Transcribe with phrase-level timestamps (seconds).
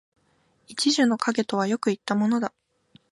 [0.67, 2.51] 一樹の蔭とはよく云ったものだ